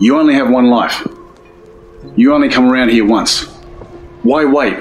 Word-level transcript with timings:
You 0.00 0.18
only 0.18 0.34
have 0.34 0.48
one 0.50 0.70
life. 0.70 1.06
You 2.16 2.32
only 2.32 2.48
come 2.48 2.70
around 2.70 2.88
here 2.88 3.04
once. 3.04 3.44
Why 4.22 4.44
wait? 4.44 4.78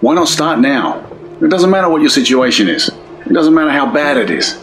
Why 0.00 0.14
not 0.14 0.28
start 0.28 0.58
now? 0.58 1.06
It 1.40 1.48
doesn't 1.48 1.70
matter 1.70 1.88
what 1.88 2.00
your 2.00 2.10
situation 2.10 2.68
is. 2.68 2.88
It 3.26 3.32
doesn't 3.32 3.54
matter 3.54 3.70
how 3.70 3.92
bad 3.92 4.16
it 4.16 4.30
is. 4.30 4.60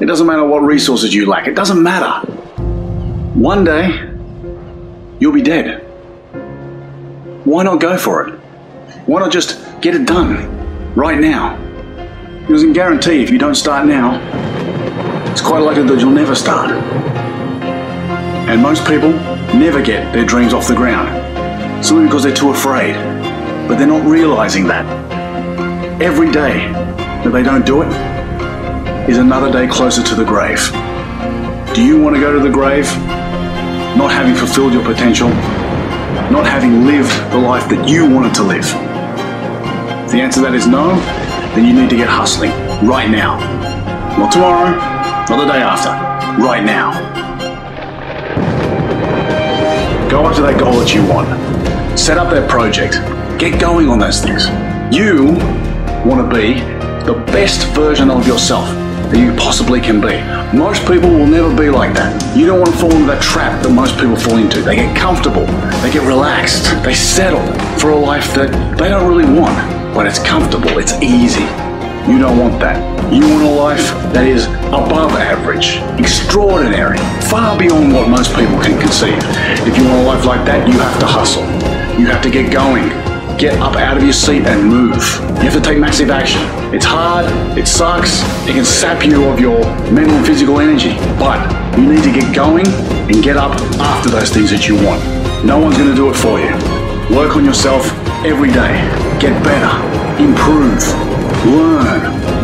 It 0.00 0.06
doesn't 0.06 0.26
matter 0.26 0.44
what 0.44 0.62
resources 0.62 1.14
you 1.14 1.26
lack. 1.26 1.46
It 1.46 1.54
doesn't 1.54 1.82
matter. 1.82 2.26
One 3.34 3.64
day, 3.64 4.10
you'll 5.18 5.32
be 5.32 5.42
dead. 5.42 5.82
Why 7.44 7.62
not 7.62 7.80
go 7.80 7.96
for 7.96 8.26
it? 8.26 8.34
Why 9.06 9.20
not 9.20 9.30
just 9.30 9.58
get 9.80 9.94
it 9.94 10.06
done 10.06 10.94
right 10.94 11.18
now? 11.18 11.56
Because 12.40 12.62
can 12.62 12.72
guarantee 12.72 13.22
if 13.22 13.30
you 13.30 13.38
don't 13.38 13.54
start 13.54 13.86
now, 13.86 14.18
it's 15.30 15.40
quite 15.40 15.60
likely 15.60 15.84
that 15.84 16.00
you'll 16.00 16.10
never 16.10 16.34
start. 16.34 16.70
And 18.50 18.60
most 18.60 18.84
people 18.84 19.12
never 19.54 19.80
get 19.80 20.12
their 20.12 20.24
dreams 20.24 20.52
off 20.52 20.66
the 20.66 20.74
ground 20.74 21.06
simply 21.86 22.06
because 22.06 22.24
they're 22.24 22.34
too 22.34 22.50
afraid. 22.50 22.94
But 23.68 23.76
they're 23.78 23.86
not 23.86 24.04
realizing 24.04 24.66
that. 24.66 24.84
Every 26.02 26.32
day 26.32 26.72
that 27.22 27.30
they 27.32 27.44
don't 27.44 27.64
do 27.64 27.82
it 27.82 27.88
is 29.08 29.18
another 29.18 29.52
day 29.52 29.68
closer 29.68 30.02
to 30.02 30.14
the 30.16 30.24
grave. 30.24 30.58
Do 31.76 31.80
you 31.80 32.02
want 32.02 32.16
to 32.16 32.20
go 32.20 32.32
to 32.32 32.40
the 32.40 32.50
grave 32.50 32.86
not 33.96 34.10
having 34.10 34.34
fulfilled 34.34 34.72
your 34.72 34.84
potential, 34.84 35.28
not 36.28 36.44
having 36.44 36.84
lived 36.84 37.12
the 37.30 37.38
life 37.38 37.68
that 37.68 37.88
you 37.88 38.04
wanted 38.04 38.34
to 38.34 38.42
live? 38.42 38.66
If 40.06 40.10
the 40.10 40.22
answer 40.22 40.40
to 40.40 40.46
that 40.46 40.54
is 40.56 40.66
no, 40.66 40.96
then 41.54 41.66
you 41.66 41.80
need 41.80 41.88
to 41.90 41.96
get 41.96 42.08
hustling 42.08 42.50
right 42.84 43.08
now. 43.08 43.38
Not 44.18 44.32
tomorrow, 44.32 44.70
not 45.30 45.38
the 45.38 45.52
day 45.52 45.62
after, 45.62 46.42
right 46.42 46.64
now. 46.64 47.29
Go 50.10 50.26
after 50.26 50.42
that 50.42 50.58
goal 50.58 50.72
that 50.80 50.92
you 50.92 51.06
want. 51.06 51.28
Set 51.96 52.18
up 52.18 52.30
that 52.34 52.50
project. 52.50 52.94
Get 53.38 53.60
going 53.60 53.88
on 53.88 54.00
those 54.00 54.20
things. 54.20 54.46
You 54.90 55.38
want 56.04 56.18
to 56.18 56.36
be 56.36 56.58
the 57.06 57.14
best 57.26 57.64
version 57.68 58.10
of 58.10 58.26
yourself 58.26 58.66
that 59.12 59.18
you 59.18 59.32
possibly 59.38 59.80
can 59.80 60.00
be. 60.00 60.18
Most 60.56 60.80
people 60.88 61.10
will 61.10 61.28
never 61.28 61.56
be 61.56 61.70
like 61.70 61.94
that. 61.94 62.36
You 62.36 62.46
don't 62.46 62.58
want 62.58 62.72
to 62.72 62.76
fall 62.76 62.90
into 62.90 63.06
that 63.06 63.22
trap 63.22 63.62
that 63.62 63.70
most 63.70 63.98
people 63.98 64.16
fall 64.16 64.38
into. 64.38 64.60
They 64.62 64.74
get 64.74 64.96
comfortable, 64.96 65.46
they 65.80 65.92
get 65.92 66.02
relaxed, 66.02 66.64
they 66.82 66.94
settle 66.94 67.46
for 67.78 67.90
a 67.90 67.96
life 67.96 68.34
that 68.34 68.50
they 68.78 68.88
don't 68.88 69.08
really 69.08 69.30
want, 69.32 69.54
but 69.94 70.08
it's 70.08 70.18
comfortable, 70.18 70.78
it's 70.78 70.94
easy. 71.00 71.46
You 72.08 72.18
don't 72.18 72.38
want 72.38 72.58
that. 72.60 72.78
You 73.12 73.20
want 73.28 73.42
a 73.42 73.50
life 73.50 73.90
that 74.14 74.26
is 74.26 74.46
above 74.70 75.12
average, 75.12 75.82
extraordinary, 75.98 76.98
far 77.28 77.58
beyond 77.58 77.92
what 77.92 78.08
most 78.08 78.34
people 78.34 78.58
can 78.62 78.80
conceive. 78.80 79.18
If 79.66 79.76
you 79.76 79.84
want 79.84 80.00
a 80.00 80.06
life 80.06 80.24
like 80.24 80.46
that, 80.46 80.66
you 80.66 80.78
have 80.78 80.98
to 81.00 81.06
hustle. 81.06 81.44
You 82.00 82.06
have 82.06 82.22
to 82.22 82.30
get 82.30 82.52
going. 82.52 82.88
Get 83.36 83.58
up 83.60 83.76
out 83.76 83.96
of 83.96 84.02
your 84.02 84.12
seat 84.12 84.46
and 84.46 84.68
move. 84.68 85.02
You 85.40 85.48
have 85.48 85.54
to 85.54 85.60
take 85.60 85.78
massive 85.78 86.10
action. 86.10 86.42
It's 86.74 86.84
hard, 86.84 87.26
it 87.58 87.66
sucks, 87.66 88.22
it 88.46 88.52
can 88.52 88.64
sap 88.64 89.04
you 89.04 89.24
of 89.26 89.40
your 89.40 89.60
mental 89.90 90.16
and 90.16 90.26
physical 90.26 90.60
energy, 90.60 90.94
but 91.18 91.40
you 91.78 91.86
need 91.88 92.04
to 92.04 92.12
get 92.12 92.34
going 92.34 92.66
and 92.66 93.22
get 93.22 93.36
up 93.36 93.52
after 93.80 94.10
those 94.10 94.30
things 94.30 94.50
that 94.50 94.68
you 94.68 94.76
want. 94.84 95.02
No 95.44 95.58
one's 95.58 95.76
going 95.76 95.88
to 95.88 95.96
do 95.96 96.10
it 96.10 96.16
for 96.16 96.38
you. 96.38 96.52
Work 97.16 97.34
on 97.34 97.44
yourself 97.44 97.90
every 98.24 98.52
day. 98.52 98.76
Get 99.18 99.32
better. 99.42 99.72
Improve. 100.22 100.84
Learn. 101.46 101.89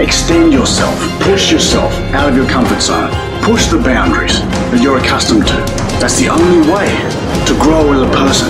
Extend 0.00 0.52
yourself. 0.52 0.94
Push 1.22 1.50
yourself 1.50 1.90
out 2.12 2.28
of 2.28 2.36
your 2.36 2.46
comfort 2.48 2.82
zone. 2.82 3.10
Push 3.40 3.68
the 3.68 3.78
boundaries 3.78 4.40
that 4.70 4.80
you're 4.82 4.98
accustomed 4.98 5.46
to. 5.46 5.56
That's 5.98 6.18
the 6.18 6.28
only 6.28 6.68
way 6.70 6.92
to 7.46 7.54
grow 7.56 7.92
as 7.94 8.02
a 8.02 8.12
person. 8.12 8.48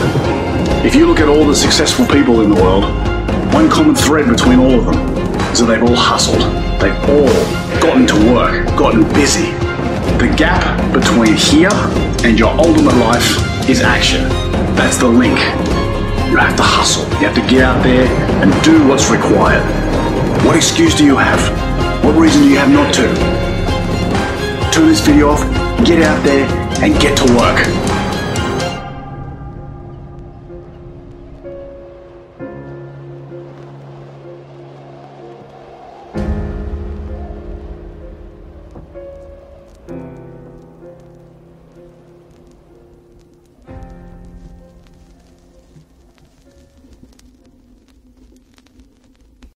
If 0.85 0.97
you 0.97 1.07
look 1.07 1.21
at 1.21 1.29
all 1.29 1.47
the 1.47 1.55
successful 1.55 2.05
people 2.07 2.41
in 2.41 2.51
the 2.51 2.61
world, 2.61 2.85
one 3.55 3.71
common 3.71 3.95
thread 3.95 4.27
between 4.27 4.59
all 4.59 4.75
of 4.75 4.87
them 4.87 4.99
is 5.53 5.61
that 5.61 5.67
they've 5.67 5.83
all 5.83 5.95
hustled. 5.95 6.43
They've 6.83 6.99
all 7.15 7.31
gotten 7.81 8.09
to 8.09 8.35
work, 8.35 8.67
gotten 8.77 9.05
busy. 9.15 9.53
The 10.19 10.35
gap 10.37 10.67
between 10.93 11.35
here 11.35 11.71
and 12.27 12.37
your 12.37 12.51
ultimate 12.59 12.97
life 12.97 13.71
is 13.71 13.83
action. 13.83 14.23
That's 14.75 14.99
the 14.99 15.07
link. 15.07 15.39
You 16.27 16.39
have 16.43 16.57
to 16.57 16.65
hustle. 16.65 17.05
You 17.21 17.31
have 17.31 17.37
to 17.37 17.47
get 17.49 17.63
out 17.63 17.85
there 17.85 18.09
and 18.43 18.51
do 18.65 18.89
what's 18.89 19.11
required. 19.11 19.63
What 20.47 20.55
excuse 20.55 20.95
do 20.95 21.05
you 21.05 21.17
have? 21.17 22.05
What 22.05 22.15
reason 22.15 22.43
do 22.43 22.49
you 22.49 22.57
have 22.57 22.71
not 22.71 22.95
to? 22.95 23.03
Turn 24.73 24.87
this 24.87 25.01
video 25.01 25.31
off, 25.31 25.43
get 25.85 26.03
out 26.03 26.23
there, 26.23 26.47
and 26.85 26.95
get 27.01 27.19
to 27.19 27.25
work. 27.35 27.96